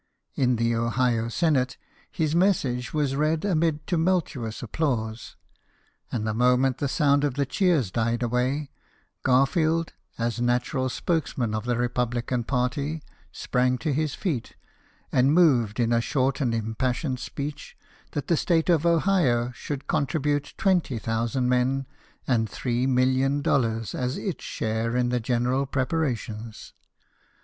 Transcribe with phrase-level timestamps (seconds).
[0.33, 1.77] In the Ohio Senate,
[2.11, 5.35] his message was read amid tumultuous applause;
[6.11, 8.71] and the moment the sound of the cheers died away,
[9.21, 14.55] Garfield, as natural spokesman of the republican party, sprang to his feet,
[15.11, 17.77] and moved in a short and impassioned speech
[18.13, 21.85] that the state of Ohio should contribute twenty thousand men
[22.25, 26.73] and three million dollars as its share in the general preparations.